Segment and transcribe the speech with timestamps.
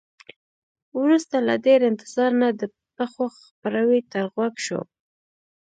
[0.99, 2.61] وروسته له ډیر انتظار نه د
[2.95, 4.81] پښو څپړاوی تر غوږ شو.